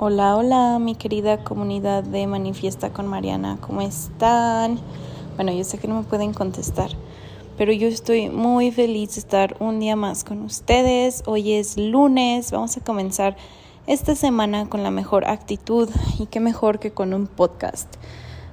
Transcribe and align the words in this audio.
Hola, 0.00 0.36
hola, 0.36 0.78
mi 0.78 0.94
querida 0.94 1.42
comunidad 1.42 2.04
de 2.04 2.24
Manifiesta 2.28 2.92
con 2.92 3.08
Mariana, 3.08 3.58
¿cómo 3.60 3.80
están? 3.80 4.78
Bueno, 5.34 5.50
yo 5.50 5.64
sé 5.64 5.78
que 5.78 5.88
no 5.88 5.96
me 5.96 6.04
pueden 6.04 6.32
contestar, 6.32 6.90
pero 7.56 7.72
yo 7.72 7.88
estoy 7.88 8.28
muy 8.30 8.70
feliz 8.70 9.16
de 9.16 9.20
estar 9.20 9.56
un 9.58 9.80
día 9.80 9.96
más 9.96 10.22
con 10.22 10.42
ustedes. 10.42 11.24
Hoy 11.26 11.54
es 11.54 11.76
lunes, 11.76 12.52
vamos 12.52 12.76
a 12.76 12.80
comenzar 12.80 13.36
esta 13.88 14.14
semana 14.14 14.68
con 14.68 14.84
la 14.84 14.92
mejor 14.92 15.24
actitud 15.24 15.90
y 16.20 16.26
qué 16.26 16.38
mejor 16.38 16.78
que 16.78 16.92
con 16.92 17.12
un 17.12 17.26
podcast. 17.26 17.92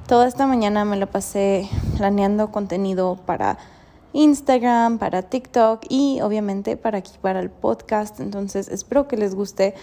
Toda 0.07 0.27
esta 0.27 0.48
mañana 0.48 0.84
me 0.84 0.98
la 0.98 1.05
pasé 1.05 1.70
planeando 1.98 2.52
contenido 2.52 3.20
para 3.23 3.59
Instagram, 4.14 4.98
para 4.98 5.21
TikTok 5.21 5.84
y 5.89 6.21
obviamente 6.21 6.75
para 6.75 6.98
aquí, 6.98 7.14
para 7.21 7.39
el 7.39 7.52
podcast. 7.52 8.20
Entonces 8.20 8.68
espero 8.68 9.07
que 9.07 9.16
les 9.16 9.36
guste 9.36 9.75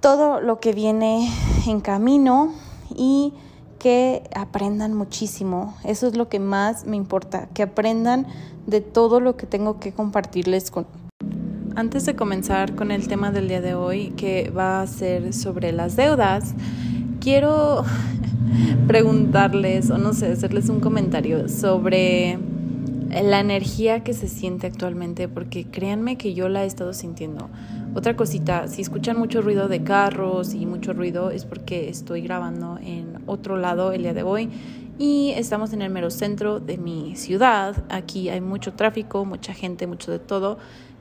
todo 0.00 0.40
lo 0.40 0.60
que 0.60 0.72
viene 0.72 1.30
en 1.66 1.80
camino 1.80 2.52
y 2.94 3.32
que 3.78 4.22
aprendan 4.34 4.94
muchísimo. 4.94 5.76
Eso 5.84 6.06
es 6.06 6.16
lo 6.16 6.28
que 6.28 6.40
más 6.40 6.86
me 6.86 6.96
importa, 6.96 7.48
que 7.54 7.62
aprendan 7.62 8.26
de 8.66 8.80
todo 8.80 9.20
lo 9.20 9.36
que 9.36 9.46
tengo 9.46 9.78
que 9.78 9.92
compartirles 9.92 10.70
con. 10.70 10.86
Antes 11.74 12.06
de 12.06 12.16
comenzar 12.16 12.74
con 12.74 12.90
el 12.90 13.06
tema 13.06 13.30
del 13.30 13.48
día 13.48 13.60
de 13.60 13.74
hoy, 13.74 14.10
que 14.16 14.50
va 14.50 14.80
a 14.80 14.86
ser 14.86 15.34
sobre 15.34 15.72
las 15.72 15.94
deudas, 15.94 16.54
quiero 17.20 17.84
preguntarles 18.86 19.90
o 19.90 19.98
no 19.98 20.14
sé, 20.14 20.32
hacerles 20.32 20.68
un 20.68 20.80
comentario 20.80 21.48
sobre 21.48 22.38
la 23.10 23.40
energía 23.40 24.02
que 24.02 24.14
se 24.14 24.28
siente 24.28 24.66
actualmente, 24.66 25.28
porque 25.28 25.64
créanme 25.64 26.16
que 26.16 26.34
yo 26.34 26.48
la 26.48 26.64
he 26.64 26.66
estado 26.66 26.92
sintiendo. 26.92 27.48
Otra 27.96 28.14
cosita, 28.14 28.68
si 28.68 28.82
escuchan 28.82 29.18
mucho 29.18 29.40
ruido 29.40 29.68
de 29.68 29.82
carros 29.82 30.52
y 30.52 30.66
mucho 30.66 30.92
ruido 30.92 31.30
es 31.30 31.46
porque 31.46 31.88
estoy 31.88 32.20
grabando 32.20 32.78
en 32.82 33.22
otro 33.24 33.56
lado 33.56 33.92
el 33.92 34.02
día 34.02 34.12
de 34.12 34.22
hoy 34.22 34.50
y 34.98 35.32
estamos 35.34 35.72
en 35.72 35.80
el 35.80 35.88
mero 35.88 36.10
centro 36.10 36.60
de 36.60 36.76
mi 36.76 37.16
ciudad. 37.16 37.84
Aquí 37.88 38.28
hay 38.28 38.42
mucho 38.42 38.74
tráfico, 38.74 39.24
mucha 39.24 39.54
gente, 39.54 39.86
mucho 39.86 40.10
de 40.10 40.18
todo. 40.18 40.58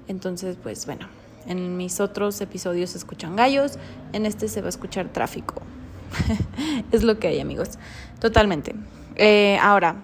Entonces, 0.08 0.56
pues 0.64 0.86
bueno, 0.86 1.10
en 1.48 1.76
mis 1.76 2.00
otros 2.00 2.40
episodios 2.40 2.92
se 2.92 3.00
escuchan 3.00 3.36
gallos, 3.36 3.78
en 4.14 4.26
este 4.26 4.48
se 4.48 4.62
va 4.62 4.68
a 4.68 4.70
escuchar 4.70 5.10
tráfico. 5.10 5.56
es 6.94 7.04
lo 7.04 7.20
que 7.20 7.28
hay, 7.28 7.42
amigos. 7.42 7.72
Totalmente. 8.22 8.74
Eh, 9.18 9.58
ahora, 9.62 9.98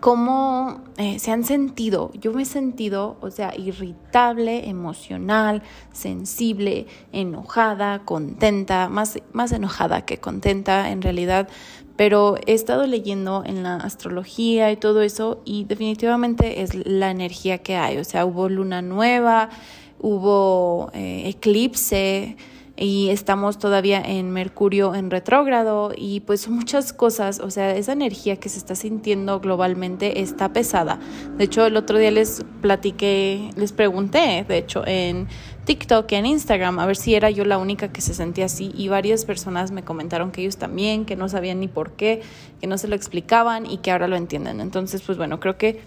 cómo 0.00 0.82
eh, 0.96 1.18
se 1.18 1.30
han 1.30 1.44
sentido. 1.44 2.10
Yo 2.14 2.32
me 2.32 2.42
he 2.42 2.46
sentido, 2.46 3.16
o 3.20 3.30
sea, 3.30 3.54
irritable, 3.56 4.68
emocional, 4.68 5.62
sensible, 5.92 6.86
enojada, 7.12 8.04
contenta, 8.04 8.88
más, 8.88 9.18
más 9.32 9.52
enojada 9.52 10.04
que 10.04 10.18
contenta 10.18 10.90
en 10.90 11.02
realidad, 11.02 11.48
pero 11.96 12.36
he 12.46 12.54
estado 12.54 12.86
leyendo 12.86 13.42
en 13.44 13.62
la 13.62 13.76
astrología 13.76 14.70
y 14.70 14.76
todo 14.76 15.02
eso 15.02 15.42
y 15.44 15.64
definitivamente 15.64 16.62
es 16.62 16.74
la 16.86 17.10
energía 17.10 17.58
que 17.58 17.76
hay, 17.76 17.98
o 17.98 18.04
sea, 18.04 18.24
hubo 18.24 18.48
luna 18.48 18.82
nueva, 18.82 19.50
hubo 19.98 20.90
eh, 20.94 21.24
eclipse 21.26 22.36
y 22.80 23.10
estamos 23.10 23.58
todavía 23.58 24.00
en 24.00 24.30
Mercurio 24.30 24.94
en 24.94 25.10
retrógrado 25.10 25.92
y 25.96 26.20
pues 26.20 26.48
muchas 26.48 26.92
cosas, 26.92 27.40
o 27.40 27.50
sea, 27.50 27.74
esa 27.74 27.92
energía 27.92 28.36
que 28.36 28.48
se 28.48 28.58
está 28.58 28.76
sintiendo 28.76 29.40
globalmente 29.40 30.20
está 30.20 30.52
pesada. 30.52 31.00
De 31.36 31.44
hecho, 31.44 31.66
el 31.66 31.76
otro 31.76 31.98
día 31.98 32.12
les 32.12 32.44
platiqué, 32.60 33.50
les 33.56 33.72
pregunté, 33.72 34.44
de 34.46 34.58
hecho, 34.58 34.86
en 34.86 35.26
TikTok 35.64 36.10
y 36.12 36.14
en 36.14 36.26
Instagram, 36.26 36.78
a 36.78 36.86
ver 36.86 36.96
si 36.96 37.16
era 37.16 37.30
yo 37.30 37.44
la 37.44 37.58
única 37.58 37.92
que 37.92 38.00
se 38.00 38.14
sentía 38.14 38.44
así 38.44 38.72
y 38.76 38.88
varias 38.88 39.24
personas 39.24 39.72
me 39.72 39.82
comentaron 39.82 40.30
que 40.30 40.42
ellos 40.42 40.56
también, 40.56 41.04
que 41.04 41.16
no 41.16 41.28
sabían 41.28 41.58
ni 41.58 41.66
por 41.66 41.92
qué, 41.92 42.22
que 42.60 42.68
no 42.68 42.78
se 42.78 42.86
lo 42.86 42.94
explicaban 42.94 43.66
y 43.66 43.78
que 43.78 43.90
ahora 43.90 44.06
lo 44.06 44.16
entienden. 44.16 44.60
Entonces, 44.60 45.02
pues 45.02 45.18
bueno, 45.18 45.40
creo 45.40 45.58
que 45.58 45.82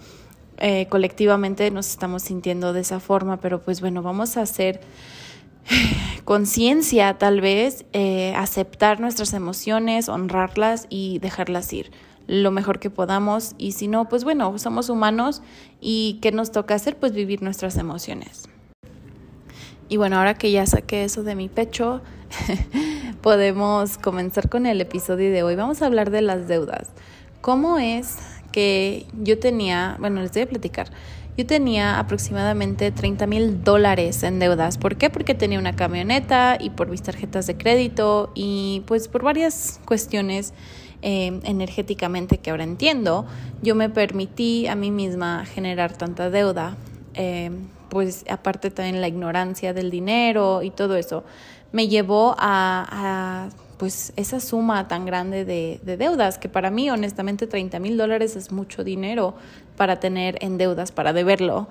eh, 0.58 0.86
colectivamente 0.90 1.70
nos 1.70 1.88
estamos 1.88 2.22
sintiendo 2.22 2.74
de 2.74 2.82
esa 2.82 3.00
forma, 3.00 3.38
pero 3.38 3.62
pues 3.62 3.80
bueno, 3.80 4.02
vamos 4.02 4.36
a 4.36 4.42
hacer 4.42 4.80
conciencia 6.24 7.18
tal 7.18 7.40
vez, 7.40 7.84
eh, 7.92 8.34
aceptar 8.36 9.00
nuestras 9.00 9.32
emociones, 9.32 10.08
honrarlas 10.08 10.86
y 10.88 11.18
dejarlas 11.18 11.72
ir 11.72 11.90
lo 12.26 12.50
mejor 12.50 12.78
que 12.78 12.88
podamos 12.88 13.54
y 13.58 13.72
si 13.72 13.88
no, 13.88 14.08
pues 14.08 14.24
bueno, 14.24 14.56
somos 14.58 14.88
humanos 14.88 15.42
y 15.80 16.18
¿qué 16.22 16.32
nos 16.32 16.52
toca 16.52 16.74
hacer? 16.74 16.96
Pues 16.96 17.12
vivir 17.12 17.42
nuestras 17.42 17.76
emociones. 17.76 18.48
Y 19.88 19.96
bueno, 19.96 20.16
ahora 20.16 20.34
que 20.34 20.50
ya 20.50 20.64
saqué 20.66 21.04
eso 21.04 21.22
de 21.22 21.34
mi 21.34 21.48
pecho, 21.48 22.00
podemos 23.20 23.98
comenzar 23.98 24.48
con 24.48 24.66
el 24.66 24.80
episodio 24.80 25.30
de 25.30 25.42
hoy. 25.42 25.56
Vamos 25.56 25.82
a 25.82 25.86
hablar 25.86 26.10
de 26.10 26.22
las 26.22 26.48
deudas. 26.48 26.90
¿Cómo 27.40 27.78
es 27.78 28.16
que 28.52 29.06
yo 29.20 29.38
tenía, 29.38 29.96
bueno, 29.98 30.20
les 30.20 30.30
voy 30.32 30.42
a 30.42 30.48
platicar. 30.48 30.88
Yo 31.36 31.46
tenía 31.46 31.98
aproximadamente 31.98 32.90
30 32.90 33.26
mil 33.26 33.64
dólares 33.64 34.22
en 34.22 34.38
deudas. 34.38 34.76
¿Por 34.76 34.96
qué? 34.96 35.08
Porque 35.08 35.34
tenía 35.34 35.58
una 35.58 35.74
camioneta 35.74 36.58
y 36.60 36.70
por 36.70 36.88
mis 36.88 37.02
tarjetas 37.02 37.46
de 37.46 37.56
crédito 37.56 38.30
y 38.34 38.82
pues 38.86 39.08
por 39.08 39.22
varias 39.22 39.80
cuestiones 39.86 40.52
eh, 41.00 41.40
energéticamente 41.44 42.38
que 42.38 42.50
ahora 42.50 42.64
entiendo, 42.64 43.24
yo 43.62 43.74
me 43.74 43.88
permití 43.88 44.66
a 44.66 44.74
mí 44.74 44.90
misma 44.90 45.46
generar 45.46 45.96
tanta 45.96 46.28
deuda. 46.28 46.76
Eh, 47.14 47.50
pues 47.92 48.24
aparte 48.30 48.70
también 48.70 49.02
la 49.02 49.08
ignorancia 49.08 49.74
del 49.74 49.90
dinero 49.90 50.62
y 50.62 50.70
todo 50.70 50.96
eso, 50.96 51.24
me 51.72 51.88
llevó 51.88 52.34
a, 52.38 53.50
pues 53.82 54.12
esa 54.14 54.38
suma 54.38 54.86
tan 54.86 55.06
grande 55.06 55.44
de, 55.44 55.96
deudas, 55.96 56.38
que 56.38 56.48
para 56.48 56.70
mí 56.70 56.88
honestamente 56.88 57.48
30 57.48 57.80
mil 57.80 57.96
dólares 57.96 58.36
es 58.36 58.52
mucho 58.52 58.84
dinero 58.84 59.34
para 59.76 59.98
tener 59.98 60.38
en 60.40 60.56
deudas, 60.56 60.92
para 60.92 61.12
deberlo. 61.12 61.66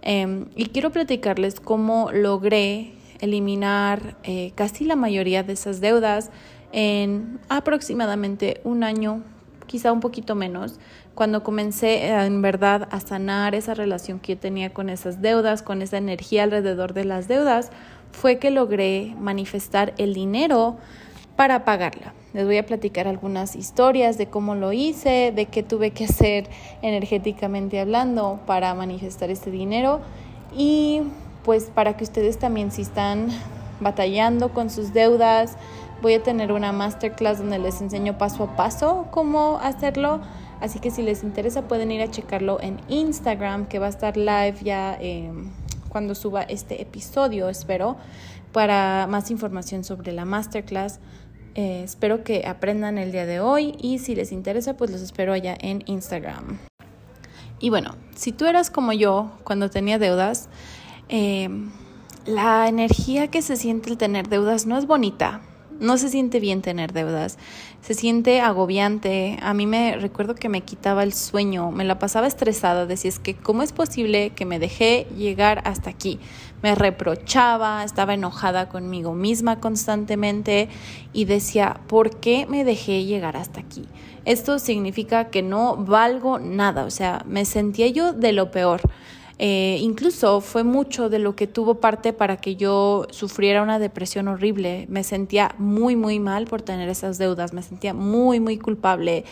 Em, 0.00 0.46
y 0.54 0.66
quiero 0.66 0.92
platicarles 0.92 1.58
cómo 1.58 2.12
logré 2.12 2.92
eliminar 3.18 4.16
eh, 4.22 4.52
casi 4.54 4.84
la 4.84 4.94
mayoría 4.94 5.42
de 5.42 5.54
esas 5.54 5.80
deudas 5.80 6.30
en 6.70 7.40
aproximadamente 7.48 8.60
un 8.62 8.84
año, 8.84 9.24
quizá 9.66 9.90
un 9.90 9.98
poquito 9.98 10.36
menos, 10.36 10.78
cuando 11.16 11.42
comencé 11.42 12.10
en 12.10 12.42
verdad 12.42 12.86
a 12.92 13.00
sanar 13.00 13.56
esa 13.56 13.74
relación 13.74 14.20
que 14.20 14.34
yo 14.34 14.38
tenía 14.38 14.72
con 14.72 14.88
esas 14.88 15.20
deudas, 15.20 15.64
con 15.64 15.82
esa 15.82 15.96
energía 15.96 16.44
alrededor 16.44 16.92
de 16.92 17.06
las 17.06 17.26
deudas, 17.26 17.72
fue 18.12 18.38
que 18.38 18.52
logré 18.52 19.16
manifestar 19.18 19.94
el 19.98 20.14
dinero 20.14 20.78
para 21.36 21.64
pagarla. 21.64 22.14
Les 22.32 22.44
voy 22.44 22.58
a 22.58 22.66
platicar 22.66 23.06
algunas 23.06 23.54
historias 23.56 24.18
de 24.18 24.26
cómo 24.26 24.54
lo 24.54 24.72
hice, 24.72 25.32
de 25.34 25.46
qué 25.46 25.62
tuve 25.62 25.90
que 25.90 26.04
hacer 26.04 26.48
energéticamente 26.82 27.80
hablando 27.80 28.40
para 28.46 28.74
manifestar 28.74 29.30
este 29.30 29.50
dinero 29.50 30.00
y 30.56 31.02
pues 31.44 31.64
para 31.64 31.96
que 31.96 32.04
ustedes 32.04 32.38
también 32.38 32.72
si 32.72 32.82
están 32.82 33.28
batallando 33.80 34.52
con 34.52 34.70
sus 34.70 34.92
deudas, 34.92 35.56
voy 36.02 36.14
a 36.14 36.22
tener 36.22 36.52
una 36.52 36.72
masterclass 36.72 37.38
donde 37.38 37.58
les 37.58 37.80
enseño 37.80 38.18
paso 38.18 38.44
a 38.44 38.56
paso 38.56 39.06
cómo 39.10 39.58
hacerlo. 39.62 40.20
Así 40.60 40.78
que 40.78 40.90
si 40.90 41.02
les 41.02 41.22
interesa 41.22 41.62
pueden 41.62 41.92
ir 41.92 42.00
a 42.00 42.10
checarlo 42.10 42.58
en 42.60 42.80
Instagram 42.88 43.66
que 43.66 43.78
va 43.78 43.86
a 43.86 43.90
estar 43.90 44.16
live 44.16 44.56
ya. 44.62 44.96
Eh, 45.00 45.30
cuando 45.88 46.14
suba 46.14 46.42
este 46.42 46.82
episodio, 46.82 47.48
espero, 47.48 47.96
para 48.56 49.06
más 49.06 49.30
información 49.30 49.84
sobre 49.84 50.12
la 50.12 50.24
masterclass. 50.24 50.98
Eh, 51.56 51.82
espero 51.84 52.24
que 52.24 52.46
aprendan 52.46 52.96
el 52.96 53.12
día 53.12 53.26
de 53.26 53.38
hoy 53.38 53.76
y 53.78 53.98
si 53.98 54.14
les 54.14 54.32
interesa, 54.32 54.78
pues 54.78 54.90
los 54.90 55.02
espero 55.02 55.34
allá 55.34 55.54
en 55.60 55.82
Instagram. 55.84 56.56
Y 57.60 57.68
bueno, 57.68 57.96
si 58.14 58.32
tú 58.32 58.46
eras 58.46 58.70
como 58.70 58.94
yo 58.94 59.30
cuando 59.44 59.68
tenía 59.68 59.98
deudas, 59.98 60.48
eh, 61.10 61.50
la 62.24 62.66
energía 62.66 63.28
que 63.28 63.42
se 63.42 63.56
siente 63.56 63.90
el 63.90 63.98
tener 63.98 64.30
deudas 64.30 64.64
no 64.64 64.78
es 64.78 64.86
bonita. 64.86 65.42
No 65.78 65.98
se 65.98 66.08
siente 66.08 66.40
bien 66.40 66.62
tener 66.62 66.94
deudas, 66.94 67.36
se 67.82 67.92
siente 67.92 68.40
agobiante. 68.40 69.38
A 69.42 69.52
mí 69.52 69.66
me 69.66 69.96
recuerdo 69.96 70.34
que 70.34 70.48
me 70.48 70.62
quitaba 70.62 71.02
el 71.02 71.12
sueño, 71.12 71.70
me 71.70 71.84
la 71.84 71.98
pasaba 71.98 72.26
estresada, 72.26 72.86
decía 72.86 73.10
es 73.10 73.18
que 73.18 73.34
cómo 73.34 73.62
es 73.62 73.72
posible 73.72 74.30
que 74.30 74.46
me 74.46 74.58
dejé 74.58 75.06
llegar 75.16 75.60
hasta 75.64 75.90
aquí. 75.90 76.18
Me 76.62 76.74
reprochaba, 76.74 77.84
estaba 77.84 78.14
enojada 78.14 78.70
conmigo 78.70 79.12
misma 79.12 79.60
constantemente 79.60 80.70
y 81.12 81.26
decía, 81.26 81.80
¿por 81.86 82.16
qué 82.20 82.46
me 82.46 82.64
dejé 82.64 83.04
llegar 83.04 83.36
hasta 83.36 83.60
aquí? 83.60 83.84
Esto 84.24 84.58
significa 84.58 85.26
que 85.28 85.42
no 85.42 85.76
valgo 85.76 86.38
nada, 86.38 86.84
o 86.84 86.90
sea, 86.90 87.22
me 87.26 87.44
sentía 87.44 87.88
yo 87.88 88.14
de 88.14 88.32
lo 88.32 88.50
peor. 88.50 88.80
Eh, 89.38 89.78
incluso 89.82 90.40
fue 90.40 90.64
mucho 90.64 91.10
de 91.10 91.18
lo 91.18 91.36
que 91.36 91.46
tuvo 91.46 91.74
parte 91.74 92.14
para 92.14 92.38
que 92.38 92.56
yo 92.56 93.06
sufriera 93.10 93.62
una 93.62 93.78
depresión 93.78 94.28
horrible. 94.28 94.86
Me 94.88 95.04
sentía 95.04 95.54
muy, 95.58 95.94
muy 95.94 96.18
mal 96.20 96.46
por 96.46 96.62
tener 96.62 96.88
esas 96.88 97.18
deudas, 97.18 97.52
me 97.52 97.62
sentía 97.62 97.92
muy, 97.92 98.40
muy 98.40 98.56
culpable. 98.56 99.24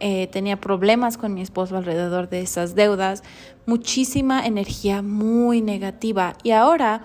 Eh, 0.00 0.26
tenía 0.32 0.60
problemas 0.60 1.16
con 1.16 1.34
mi 1.34 1.42
esposo 1.42 1.76
alrededor 1.76 2.28
de 2.28 2.40
esas 2.40 2.74
deudas, 2.74 3.22
muchísima 3.66 4.44
energía 4.44 5.00
muy 5.00 5.60
negativa. 5.60 6.36
Y 6.42 6.50
ahora 6.50 7.04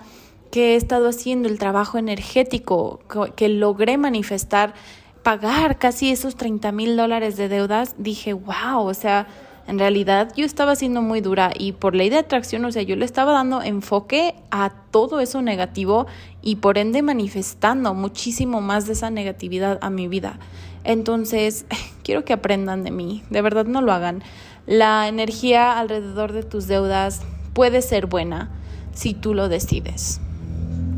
que 0.50 0.72
he 0.72 0.76
estado 0.76 1.08
haciendo, 1.08 1.48
el 1.48 1.58
trabajo 1.58 1.98
energético, 1.98 3.00
que 3.36 3.48
logré 3.48 3.98
manifestar, 3.98 4.74
pagar 5.22 5.78
casi 5.78 6.10
esos 6.10 6.36
30 6.36 6.72
mil 6.72 6.96
dólares 6.96 7.36
de 7.36 7.48
deudas, 7.48 7.94
dije, 7.98 8.32
wow, 8.32 8.86
o 8.86 8.94
sea, 8.94 9.28
en 9.68 9.78
realidad 9.78 10.32
yo 10.34 10.46
estaba 10.46 10.74
siendo 10.76 11.02
muy 11.02 11.20
dura 11.20 11.52
y 11.56 11.72
por 11.72 11.94
ley 11.94 12.08
de 12.08 12.16
atracción, 12.16 12.64
o 12.64 12.72
sea, 12.72 12.80
yo 12.80 12.96
le 12.96 13.04
estaba 13.04 13.32
dando 13.32 13.60
enfoque 13.60 14.34
a 14.50 14.72
todo 14.90 15.20
eso 15.20 15.42
negativo 15.42 16.06
y 16.40 16.56
por 16.56 16.78
ende 16.78 17.02
manifestando 17.02 17.92
muchísimo 17.92 18.62
más 18.62 18.86
de 18.86 18.94
esa 18.94 19.10
negatividad 19.10 19.78
a 19.82 19.90
mi 19.90 20.08
vida. 20.08 20.38
Entonces, 20.84 21.66
quiero 22.02 22.24
que 22.24 22.32
aprendan 22.32 22.82
de 22.82 22.90
mí, 22.90 23.22
de 23.28 23.42
verdad 23.42 23.66
no 23.66 23.82
lo 23.82 23.92
hagan. 23.92 24.22
La 24.66 25.06
energía 25.06 25.78
alrededor 25.78 26.32
de 26.32 26.44
tus 26.44 26.66
deudas 26.66 27.20
puede 27.52 27.82
ser 27.82 28.06
buena 28.06 28.50
si 28.94 29.12
tú 29.12 29.34
lo 29.34 29.50
decides. 29.50 30.22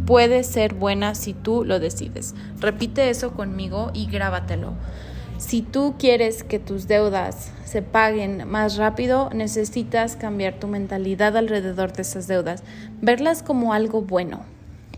Puede 0.06 0.44
ser 0.44 0.74
buena 0.74 1.16
si 1.16 1.34
tú 1.34 1.64
lo 1.64 1.80
decides. 1.80 2.36
Repite 2.60 3.10
eso 3.10 3.32
conmigo 3.32 3.90
y 3.94 4.06
grábatelo. 4.06 4.74
Si 5.40 5.62
tú 5.62 5.94
quieres 5.98 6.44
que 6.44 6.58
tus 6.58 6.86
deudas 6.86 7.50
se 7.64 7.80
paguen 7.80 8.46
más 8.46 8.76
rápido, 8.76 9.30
necesitas 9.32 10.14
cambiar 10.14 10.60
tu 10.60 10.66
mentalidad 10.66 11.34
alrededor 11.34 11.94
de 11.94 12.02
esas 12.02 12.28
deudas, 12.28 12.62
verlas 13.00 13.42
como 13.42 13.72
algo 13.72 14.02
bueno. 14.02 14.42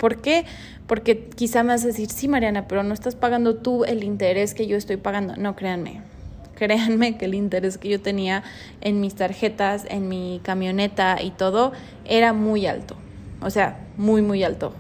¿Por 0.01 0.21
qué? 0.21 0.45
Porque 0.89 1.29
quizá 1.29 1.63
me 1.63 1.69
vas 1.69 1.85
a 1.85 1.87
decir, 1.87 2.11
sí, 2.11 2.27
Mariana, 2.27 2.67
pero 2.67 2.83
no 2.83 2.93
estás 2.93 3.15
pagando 3.15 3.55
tú 3.55 3.85
el 3.85 4.03
interés 4.03 4.53
que 4.53 4.67
yo 4.67 4.77
estoy 4.77 4.97
pagando. 4.97 5.37
No, 5.37 5.55
créanme. 5.55 6.01
Créanme 6.57 7.17
que 7.17 7.27
el 7.27 7.35
interés 7.35 7.79
que 7.79 7.89
yo 7.89 8.01
tenía 8.01 8.43
en 8.81 9.01
mis 9.01 9.15
tarjetas, 9.15 9.85
en 9.89 10.09
mi 10.09 10.41
camioneta 10.43 11.23
y 11.23 11.31
todo, 11.31 11.71
era 12.05 12.33
muy 12.33 12.67
alto. 12.67 12.97
O 13.41 13.51
sea, 13.51 13.79
muy, 13.97 14.23
muy 14.23 14.43
alto. 14.43 14.75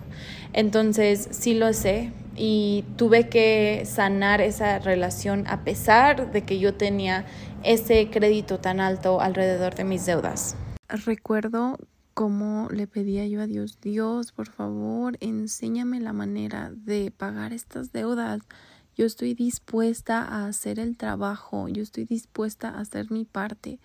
Entonces, 0.54 1.28
sí 1.30 1.54
lo 1.54 1.72
sé, 1.72 2.10
y 2.36 2.84
tuve 2.96 3.28
que 3.28 3.84
sanar 3.86 4.40
esa 4.40 4.78
relación 4.78 5.46
a 5.46 5.64
pesar 5.64 6.32
de 6.32 6.44
que 6.44 6.58
yo 6.58 6.74
tenía 6.74 7.26
ese 7.62 8.10
crédito 8.10 8.58
tan 8.58 8.80
alto 8.80 9.20
alrededor 9.20 9.74
de 9.74 9.84
mis 9.84 10.06
deudas. 10.06 10.56
Recuerdo 10.88 11.78
cómo 12.14 12.68
le 12.70 12.86
pedía 12.86 13.26
yo 13.26 13.40
a 13.40 13.46
Dios, 13.46 13.78
Dios, 13.80 14.32
por 14.32 14.48
favor, 14.48 15.16
enséñame 15.20 16.00
la 16.00 16.12
manera 16.12 16.70
de 16.74 17.10
pagar 17.10 17.52
estas 17.52 17.92
deudas. 17.92 18.40
Yo 18.94 19.06
estoy 19.06 19.34
dispuesta 19.34 20.22
a 20.22 20.46
hacer 20.46 20.78
el 20.78 20.96
trabajo, 20.96 21.68
yo 21.68 21.82
estoy 21.82 22.04
dispuesta 22.04 22.68
a 22.68 22.80
hacer 22.80 23.10
mi 23.10 23.24
parte. 23.24 23.78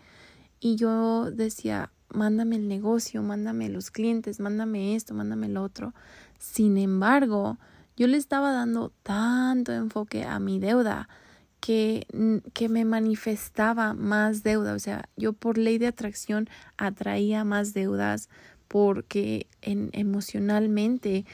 Y 0.59 0.75
yo 0.75 1.31
decía, 1.31 1.91
mándame 2.09 2.57
el 2.57 2.67
negocio, 2.67 3.21
mándame 3.23 3.69
los 3.69 3.91
clientes, 3.91 4.39
mándame 4.39 4.95
esto, 4.95 5.13
mándame 5.13 5.47
lo 5.47 5.63
otro. 5.63 5.93
Sin 6.39 6.77
embargo, 6.77 7.57
yo 7.97 8.07
le 8.07 8.17
estaba 8.17 8.53
dando 8.53 8.93
tanto 9.03 9.73
enfoque 9.73 10.23
a 10.23 10.39
mi 10.39 10.59
deuda 10.59 11.09
que, 11.59 12.05
que 12.53 12.69
me 12.69 12.85
manifestaba 12.85 13.93
más 13.93 14.43
deuda. 14.43 14.73
O 14.73 14.79
sea, 14.79 15.09
yo 15.17 15.33
por 15.33 15.57
ley 15.57 15.79
de 15.79 15.87
atracción 15.87 16.47
atraía 16.77 17.43
más 17.43 17.73
deudas 17.73 18.29
porque 18.67 19.47
en, 19.61 19.89
emocionalmente 19.93 21.25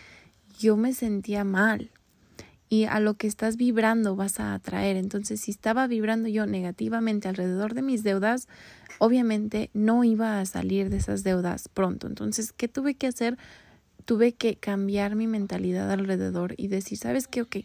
yo 0.57 0.77
me 0.77 0.93
sentía 0.93 1.43
mal 1.43 1.91
y 2.69 2.85
a 2.85 2.99
lo 2.99 3.15
que 3.15 3.27
estás 3.27 3.57
vibrando 3.57 4.15
vas 4.15 4.39
a 4.39 4.53
atraer. 4.53 4.95
Entonces, 4.95 5.41
si 5.41 5.51
estaba 5.51 5.85
vibrando 5.85 6.27
yo 6.29 6.45
negativamente 6.45 7.27
alrededor 7.27 7.73
de 7.73 7.83
mis 7.83 8.03
deudas, 8.03 8.47
obviamente 8.97 9.69
no 9.73 10.03
iba 10.03 10.39
a 10.39 10.45
salir 10.45 10.89
de 10.89 10.97
esas 10.97 11.23
deudas 11.23 11.67
pronto. 11.67 12.07
Entonces, 12.07 12.51
¿qué 12.53 12.67
tuve 12.67 12.95
que 12.95 13.07
hacer? 13.07 13.37
Tuve 14.05 14.33
que 14.33 14.55
cambiar 14.55 15.15
mi 15.15 15.27
mentalidad 15.27 15.91
alrededor 15.91 16.53
y 16.57 16.67
decir, 16.67 16.97
¿sabes 16.97 17.27
qué? 17.27 17.41
Ok, 17.41 17.57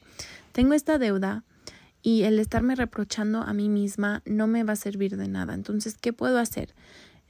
tengo 0.52 0.75
esta 0.75 0.99
deuda 0.99 1.44
y 2.02 2.23
el 2.23 2.38
estarme 2.38 2.75
reprochando 2.75 3.43
a 3.43 3.52
mí 3.52 3.69
misma 3.69 4.23
no 4.25 4.46
me 4.46 4.64
va 4.64 4.75
a 4.75 4.76
servir 4.76 5.17
de 5.17 5.29
nada. 5.29 5.55
Entonces, 5.55 5.96
¿qué 6.00 6.12
puedo 6.12 6.38
hacer? 6.38 6.75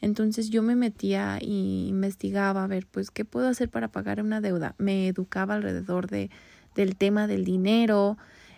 Entonces 0.01 0.51
yo 0.51 0.63
me 0.63 0.77
metía 0.77 1.39
y 1.41 1.89
investigaba 1.89 2.65
a 2.65 2.67
ver, 2.67 2.87
pues, 2.87 3.11
¿qué 3.11 3.25
puedo 3.25 3.49
hacer 3.49 3.69
para 3.69 3.89
pagar 3.89 4.23
una 4.23 4.41
deuda? 4.41 4.75
Me 4.79 5.09
educaba 5.09 5.55
alrededor 5.55 6.09
de, 6.09 6.31
del 6.75 6.97
tema 6.97 7.27
del 7.27 7.45
dinero 7.45 8.17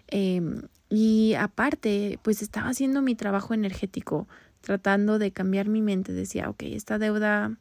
em, 0.09 0.63
y 0.91 1.35
aparte, 1.35 2.19
pues 2.23 2.43
estaba 2.43 2.69
haciendo 2.69 3.01
mi 3.01 3.15
trabajo 3.15 3.55
energético, 3.55 4.29
tratando 4.61 5.19
de 5.19 5.31
cambiar 5.31 5.69
mi 5.69 5.81
mente. 5.81 6.13
Decía, 6.13 6.51
ok, 6.51 6.63
esta 6.65 6.99
deuda 6.99 7.57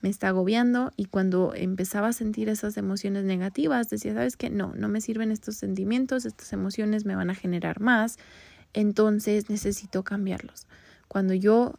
me 0.00 0.08
está 0.08 0.28
agobiando 0.28 0.92
y 0.96 1.06
cuando 1.06 1.54
empezaba 1.54 2.08
a 2.08 2.12
sentir 2.12 2.48
esas 2.48 2.76
emociones 2.76 3.24
negativas 3.24 3.88
decía, 3.90 4.14
¿sabes 4.14 4.36
qué? 4.36 4.50
No, 4.50 4.72
no 4.76 4.88
me 4.88 5.00
sirven 5.00 5.32
estos 5.32 5.56
sentimientos, 5.56 6.24
estas 6.24 6.52
emociones 6.52 7.04
me 7.04 7.16
van 7.16 7.30
a 7.30 7.34
generar 7.34 7.80
más, 7.80 8.18
entonces 8.74 9.50
necesito 9.50 10.04
cambiarlos. 10.04 10.66
Cuando 11.08 11.34
yo 11.34 11.74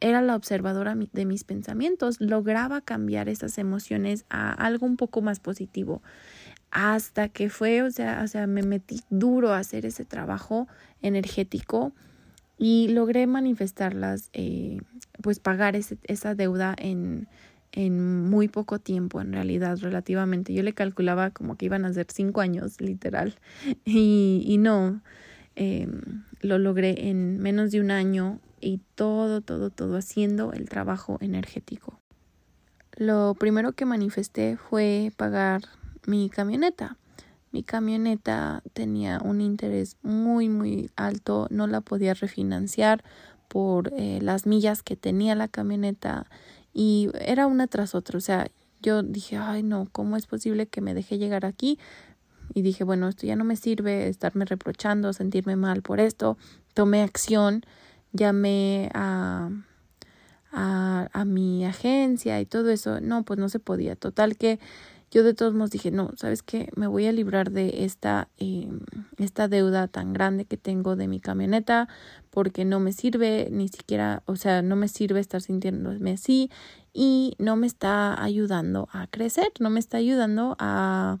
era 0.00 0.22
la 0.22 0.34
observadora 0.34 0.96
de 0.96 1.24
mis 1.26 1.44
pensamientos, 1.44 2.20
lograba 2.20 2.80
cambiar 2.80 3.28
esas 3.28 3.58
emociones 3.58 4.24
a 4.30 4.50
algo 4.52 4.86
un 4.86 4.96
poco 4.96 5.20
más 5.20 5.40
positivo. 5.40 6.02
Hasta 6.70 7.28
que 7.28 7.50
fue, 7.50 7.82
o 7.82 7.90
sea, 7.90 8.22
o 8.24 8.28
sea, 8.28 8.46
me 8.46 8.62
metí 8.62 9.02
duro 9.10 9.52
a 9.52 9.58
hacer 9.58 9.84
ese 9.84 10.04
trabajo 10.04 10.68
energético 11.02 11.92
y 12.56 12.88
logré 12.88 13.26
manifestarlas, 13.26 14.30
eh, 14.32 14.80
pues 15.22 15.40
pagar 15.40 15.76
esa 15.76 16.34
deuda 16.34 16.74
en, 16.78 17.28
en 17.72 18.28
muy 18.28 18.48
poco 18.48 18.78
tiempo, 18.78 19.20
en 19.20 19.32
realidad, 19.32 19.78
relativamente. 19.80 20.52
Yo 20.52 20.62
le 20.62 20.72
calculaba 20.72 21.30
como 21.30 21.56
que 21.56 21.66
iban 21.66 21.84
a 21.84 21.92
ser 21.92 22.06
cinco 22.12 22.40
años, 22.40 22.80
literal. 22.80 23.36
Y, 23.84 24.42
y 24.46 24.58
no, 24.58 25.00
em, 25.56 26.24
lo 26.40 26.58
logré 26.58 27.08
en 27.08 27.38
menos 27.38 27.70
de 27.70 27.80
un 27.80 27.90
año 27.90 28.40
y 28.60 28.80
todo, 28.94 29.40
todo, 29.40 29.70
todo 29.70 29.96
haciendo 29.96 30.52
el 30.52 30.68
trabajo 30.68 31.18
energético. 31.20 31.98
Lo 32.96 33.34
primero 33.34 33.72
que 33.72 33.86
manifesté 33.86 34.56
fue 34.56 35.12
pagar 35.16 35.62
mi 36.06 36.28
camioneta. 36.28 36.96
Mi 37.52 37.62
camioneta 37.62 38.62
tenía 38.74 39.20
un 39.24 39.40
interés 39.40 39.96
muy, 40.02 40.48
muy 40.48 40.90
alto, 40.96 41.48
no 41.50 41.66
la 41.66 41.80
podía 41.80 42.14
refinanciar 42.14 43.02
por 43.48 43.92
eh, 43.96 44.20
las 44.22 44.46
millas 44.46 44.82
que 44.82 44.96
tenía 44.96 45.34
la 45.34 45.48
camioneta 45.48 46.26
y 46.72 47.10
era 47.20 47.46
una 47.46 47.66
tras 47.66 47.94
otra, 47.94 48.18
o 48.18 48.20
sea, 48.20 48.48
yo 48.82 49.02
dije, 49.02 49.36
ay 49.36 49.62
no, 49.62 49.88
¿cómo 49.92 50.16
es 50.16 50.26
posible 50.26 50.66
que 50.66 50.80
me 50.80 50.94
deje 50.94 51.18
llegar 51.18 51.44
aquí? 51.44 51.78
Y 52.54 52.62
dije, 52.62 52.84
bueno, 52.84 53.08
esto 53.08 53.26
ya 53.26 53.36
no 53.36 53.44
me 53.44 53.56
sirve, 53.56 54.08
estarme 54.08 54.44
reprochando, 54.44 55.12
sentirme 55.12 55.56
mal 55.56 55.82
por 55.82 56.00
esto. 56.00 56.36
Tomé 56.74 57.02
acción, 57.02 57.62
llamé 58.12 58.90
a, 58.92 59.50
a, 60.50 61.08
a 61.12 61.24
mi 61.24 61.64
agencia 61.64 62.40
y 62.40 62.46
todo 62.46 62.70
eso. 62.70 63.00
No, 63.00 63.22
pues 63.22 63.38
no 63.38 63.48
se 63.48 63.60
podía. 63.60 63.94
Total 63.94 64.36
que 64.36 64.58
yo 65.10 65.24
de 65.24 65.34
todos 65.34 65.54
modos 65.54 65.70
dije, 65.70 65.90
no, 65.90 66.12
¿sabes 66.16 66.42
qué? 66.42 66.70
Me 66.76 66.86
voy 66.86 67.06
a 67.06 67.12
librar 67.12 67.50
de 67.50 67.84
esta, 67.84 68.28
eh, 68.38 68.68
esta 69.18 69.48
deuda 69.48 69.88
tan 69.88 70.12
grande 70.12 70.44
que 70.44 70.56
tengo 70.56 70.94
de 70.94 71.08
mi 71.08 71.20
camioneta 71.20 71.88
porque 72.30 72.64
no 72.64 72.78
me 72.78 72.92
sirve 72.92 73.48
ni 73.50 73.68
siquiera, 73.68 74.22
o 74.26 74.36
sea, 74.36 74.62
no 74.62 74.76
me 74.76 74.86
sirve 74.88 75.18
estar 75.18 75.40
sintiéndome 75.40 76.12
así 76.12 76.50
y 76.92 77.34
no 77.38 77.56
me 77.56 77.66
está 77.66 78.22
ayudando 78.22 78.88
a 78.92 79.08
crecer, 79.08 79.50
no 79.58 79.68
me 79.68 79.80
está 79.80 79.96
ayudando 79.96 80.56
a, 80.60 81.18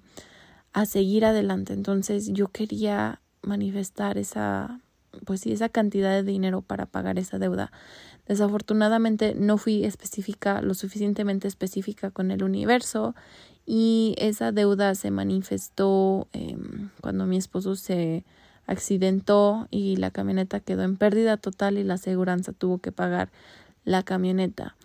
a 0.72 0.86
seguir 0.86 1.24
adelante. 1.24 1.72
Entonces 1.72 2.32
yo 2.32 2.48
quería 2.48 3.20
manifestar 3.42 4.18
esa, 4.18 4.80
pues 5.24 5.40
sí, 5.40 5.52
esa 5.52 5.68
cantidad 5.68 6.10
de 6.12 6.22
dinero 6.22 6.62
para 6.62 6.86
pagar 6.86 7.18
esa 7.18 7.38
deuda. 7.38 7.72
Desafortunadamente 8.30 9.34
no 9.34 9.58
fui 9.58 9.84
específica, 9.84 10.62
lo 10.62 10.74
suficientemente 10.74 11.48
específica 11.48 12.12
con 12.12 12.30
el 12.30 12.44
universo 12.44 13.16
y 13.66 14.14
esa 14.18 14.52
deuda 14.52 14.94
se 14.94 15.10
manifestó 15.10 16.28
em, 16.32 16.90
cuando 17.00 17.26
mi 17.26 17.36
esposo 17.36 17.74
se 17.74 18.24
accidentó 18.68 19.66
y 19.72 19.96
la 19.96 20.12
camioneta 20.12 20.60
quedó 20.60 20.84
en 20.84 20.96
pérdida 20.96 21.38
total 21.38 21.76
y 21.76 21.82
la 21.82 21.94
aseguranza 21.94 22.52
tuvo 22.52 22.78
que 22.78 22.92
pagar 22.92 23.32
la 23.84 24.04
camioneta. 24.04 24.76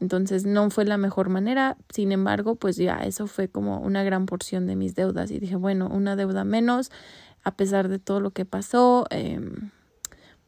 Entonces 0.00 0.44
no 0.44 0.68
fue 0.68 0.84
la 0.84 0.96
mejor 0.96 1.28
manera, 1.28 1.76
sin 1.90 2.10
embargo, 2.10 2.56
pues 2.56 2.74
ya 2.74 2.96
eso 3.04 3.28
fue 3.28 3.46
como 3.46 3.78
una 3.78 4.02
gran 4.02 4.26
porción 4.26 4.66
de 4.66 4.74
mis 4.74 4.96
deudas 4.96 5.30
y 5.30 5.38
dije, 5.38 5.54
bueno, 5.54 5.88
una 5.88 6.16
deuda 6.16 6.42
menos, 6.42 6.90
a 7.44 7.54
pesar 7.54 7.86
de 7.86 8.00
todo 8.00 8.18
lo 8.18 8.32
que 8.32 8.44
pasó, 8.44 9.06
em, 9.10 9.70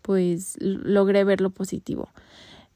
pues 0.02 0.56
logré 0.60 1.24
ver 1.24 1.40
lo 1.40 1.50
positivo. 1.50 2.08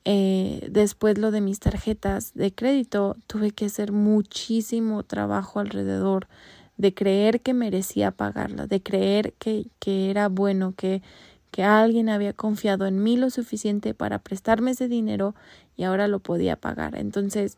Eh, 0.04 0.66
después 0.70 1.16
lo 1.18 1.30
de 1.30 1.40
mis 1.40 1.60
tarjetas 1.60 2.34
de 2.34 2.52
crédito, 2.52 3.16
tuve 3.26 3.52
que 3.52 3.66
hacer 3.66 3.92
muchísimo 3.92 5.02
trabajo 5.02 5.60
alrededor 5.60 6.28
de 6.76 6.92
creer 6.92 7.40
que 7.40 7.54
merecía 7.54 8.10
pagarla, 8.10 8.66
de 8.66 8.82
creer 8.82 9.32
que, 9.38 9.66
que 9.78 10.10
era 10.10 10.28
bueno, 10.28 10.74
que, 10.76 11.02
que 11.50 11.62
alguien 11.62 12.08
había 12.08 12.32
confiado 12.32 12.86
en 12.86 13.02
mí 13.02 13.16
lo 13.16 13.30
suficiente 13.30 13.94
para 13.94 14.18
prestarme 14.18 14.72
ese 14.72 14.88
dinero 14.88 15.34
y 15.76 15.84
ahora 15.84 16.08
lo 16.08 16.18
podía 16.18 16.56
pagar. 16.56 16.96
Entonces, 16.96 17.56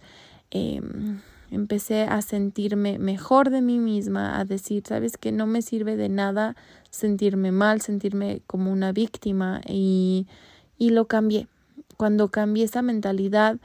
eh, 0.50 0.80
empecé 1.50 2.02
a 2.02 2.22
sentirme 2.22 2.98
mejor 2.98 3.50
de 3.50 3.60
mí 3.60 3.78
misma, 3.78 4.38
a 4.38 4.44
decir, 4.44 4.82
sabes 4.86 5.16
que 5.16 5.32
no 5.32 5.46
me 5.46 5.62
sirve 5.62 5.96
de 5.96 6.08
nada 6.08 6.56
sentirme 6.90 7.52
mal, 7.52 7.80
sentirme 7.80 8.42
como 8.46 8.72
una 8.72 8.92
víctima 8.92 9.60
y, 9.66 10.26
y 10.78 10.90
lo 10.90 11.06
cambié. 11.06 11.48
Cuando 11.96 12.30
cambié 12.30 12.64
esa 12.64 12.82
mentalidad, 12.82 13.58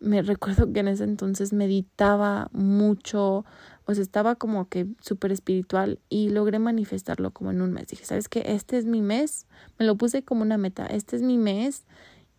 me 0.00 0.22
recuerdo 0.22 0.72
que 0.72 0.80
en 0.80 0.88
ese 0.88 1.04
entonces 1.04 1.52
meditaba 1.52 2.48
mucho, 2.52 3.44
o 3.86 3.94
sea, 3.94 4.02
estaba 4.02 4.34
como 4.34 4.68
que 4.68 4.86
súper 5.00 5.32
espiritual 5.32 5.98
y 6.08 6.30
logré 6.30 6.58
manifestarlo 6.58 7.30
como 7.30 7.50
en 7.50 7.62
un 7.62 7.72
mes. 7.72 7.88
Dije, 7.88 8.04
¿sabes 8.04 8.28
qué? 8.28 8.42
Este 8.46 8.78
es 8.78 8.84
mi 8.84 9.02
mes, 9.02 9.46
me 9.78 9.86
lo 9.86 9.96
puse 9.96 10.22
como 10.22 10.42
una 10.42 10.58
meta, 10.58 10.86
este 10.86 11.16
es 11.16 11.22
mi 11.22 11.38
mes 11.38 11.84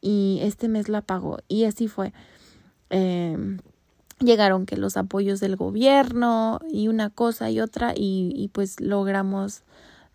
y 0.02 0.40
este 0.42 0.68
mes 0.68 0.90
la 0.90 1.02
pago. 1.02 1.40
Y 1.48 1.66
así 1.66 1.88
fue. 1.88 2.14
Eh, 2.90 3.58
llegaron 4.20 4.66
que 4.66 4.78
los 4.78 4.98
apoyos 4.98 5.40
del 5.40 5.56
gobierno 5.56 6.60
y 6.70 6.88
una 6.88 7.10
cosa 7.10 7.50
y 7.50 7.62
otra 7.62 7.94
y, 7.96 8.50
pues 8.54 8.80
logramos 8.80 9.64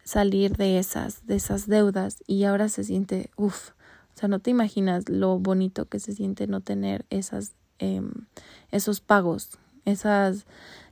salir 0.05 0.57
de 0.57 0.79
esas, 0.79 1.27
de 1.27 1.37
esas 1.37 1.67
deudas 1.67 2.19
y 2.27 2.45
ahora 2.45 2.69
se 2.69 2.85
siente, 2.85 3.31
uff, 3.37 3.71
o 3.71 4.19
sea, 4.19 4.29
no 4.29 4.39
te 4.39 4.51
imaginas 4.51 5.09
lo 5.09 5.39
bonito 5.39 5.87
que 5.87 5.99
se 5.99 6.13
siente 6.13 6.47
no 6.47 6.61
tener 6.61 7.07
esas, 7.11 7.53
eh, 7.79 8.03
esos 8.71 9.01
pagos, 9.01 9.59
esas, 9.87 10.47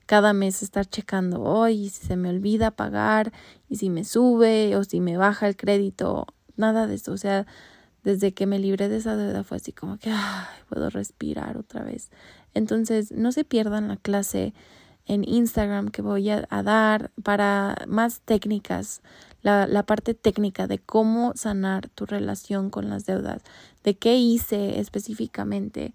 cada 0.06 0.32
mes 0.32 0.62
estar 0.62 0.86
checando, 0.86 1.42
hoy 1.42 1.90
si 1.90 2.06
se 2.06 2.16
me 2.16 2.30
olvida 2.30 2.70
pagar 2.70 3.32
y 3.68 3.76
si 3.76 3.90
me 3.90 4.04
sube 4.04 4.76
o 4.76 4.84
si 4.84 5.00
me 5.00 5.16
baja 5.16 5.46
el 5.46 5.56
crédito, 5.56 6.26
nada 6.56 6.86
de 6.86 6.94
eso, 6.94 7.12
o 7.12 7.18
sea, 7.18 7.46
desde 8.04 8.32
que 8.32 8.46
me 8.46 8.58
libré 8.58 8.88
de 8.88 8.96
esa 8.96 9.16
deuda 9.16 9.44
fue 9.44 9.58
así 9.58 9.72
como 9.72 9.98
que 9.98 10.10
ay, 10.10 10.46
puedo 10.68 10.90
respirar 10.90 11.56
otra 11.56 11.82
vez. 11.82 12.10
Entonces, 12.54 13.12
no 13.12 13.32
se 13.32 13.44
pierdan 13.44 13.88
la 13.88 13.96
clase 13.96 14.52
en 15.06 15.28
Instagram 15.28 15.88
que 15.88 16.02
voy 16.02 16.30
a, 16.30 16.46
dar 16.62 17.10
para 17.22 17.76
más 17.88 18.20
técnicas, 18.20 19.02
la, 19.42 19.82
parte 19.82 20.14
técnica 20.14 20.66
de 20.66 20.78
cómo 20.78 21.32
sanar 21.34 21.88
tu 21.88 22.06
relación 22.06 22.70
con 22.70 22.88
las 22.88 23.04
deudas, 23.04 23.42
de 23.82 23.94
qué 23.94 24.16
hice 24.16 24.78
específicamente, 24.78 25.92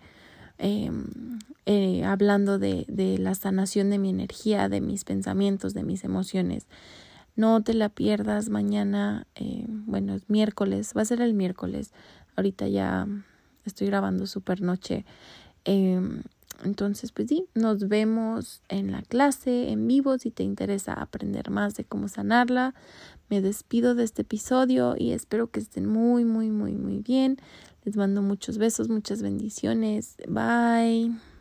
em, 0.57 1.39
eh, 1.65 2.03
hablando 2.03 2.59
de, 2.59 2.85
de 2.87 3.17
la 3.17 3.35
sanación 3.35 3.89
de 3.89 3.97
mi 3.97 4.09
energía, 4.09 4.67
de 4.67 4.81
mis 4.81 5.03
pensamientos, 5.05 5.73
de 5.73 5.83
mis 5.83 6.03
emociones. 6.03 6.67
No 7.37 7.61
te 7.63 7.73
la 7.73 7.87
pierdas 7.87 8.49
mañana, 8.49 9.27
eh, 9.35 9.65
bueno, 9.67 10.15
es 10.15 10.29
miércoles, 10.29 10.93
va 10.97 11.03
a 11.03 11.05
ser 11.05 11.21
el 11.21 11.33
miércoles. 11.33 11.93
Ahorita 12.35 12.67
ya 12.67 13.07
estoy 13.63 13.87
grabando 13.87 14.27
super 14.27 14.61
noche. 14.61 15.05
Eh, 15.63 16.01
entonces, 16.63 17.11
pues 17.11 17.29
sí, 17.29 17.45
nos 17.53 17.87
vemos 17.87 18.61
en 18.67 18.91
la 18.91 19.03
clase 19.03 19.69
en 19.69 19.87
vivo 19.87 20.17
si 20.17 20.31
te 20.31 20.43
interesa 20.43 20.93
aprender 20.93 21.51
más 21.51 21.75
de 21.75 21.83
cómo 21.83 22.07
sanarla. 22.07 22.73
Me 23.29 23.41
despido 23.41 23.93
de 23.93 24.03
este 24.03 24.23
episodio 24.23 24.95
y 24.97 25.11
espero 25.11 25.51
que 25.51 25.59
estén 25.59 25.85
muy, 25.85 26.25
muy, 26.25 26.49
muy, 26.49 26.73
muy 26.73 26.99
bien. 26.99 27.37
Les 27.83 27.95
mando 27.95 28.21
muchos 28.21 28.57
besos, 28.57 28.89
muchas 28.89 29.21
bendiciones. 29.21 30.17
Bye. 30.27 31.36